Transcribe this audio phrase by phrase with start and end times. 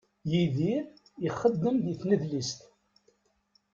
[0.31, 0.83] Yidir
[1.27, 2.59] ixeddem di tnedlist.